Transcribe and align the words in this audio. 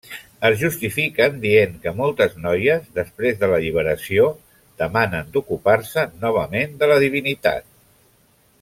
Es 0.47 0.53
justifiquen 0.59 1.35
dient 1.43 1.75
que 1.83 1.91
moltes 1.99 2.33
noies, 2.45 2.87
després 2.95 3.37
de 3.43 3.49
l'alliberació, 3.51 4.25
demanen 4.83 5.31
d'ocupar-se 5.37 6.07
novament 6.25 6.75
de 6.81 6.89
la 6.95 6.97
divinitat. 7.05 7.71